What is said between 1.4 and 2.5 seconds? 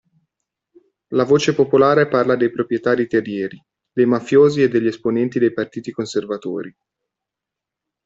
popolare parla dei